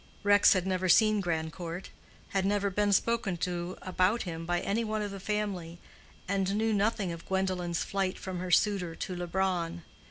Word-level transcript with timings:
Rex 0.23 0.53
had 0.53 0.65
never 0.65 0.89
seen 0.89 1.21
Grandcourt, 1.21 1.91
had 2.29 2.43
never 2.43 2.71
been 2.71 2.91
spoken 2.91 3.37
to 3.45 3.77
about 3.83 4.23
him 4.23 4.47
by 4.47 4.59
any 4.61 4.83
one 4.83 5.03
of 5.03 5.11
the 5.11 5.19
family, 5.19 5.77
and 6.27 6.55
knew 6.55 6.73
nothing 6.73 7.11
of 7.11 7.27
Gwendolen's 7.27 7.83
flight 7.83 8.17
from 8.17 8.39
her 8.39 8.49
suitor 8.49 8.95
to 8.95 9.15
Leubronn. 9.15 9.83